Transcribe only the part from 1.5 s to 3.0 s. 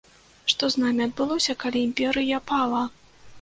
калі імперыя пала?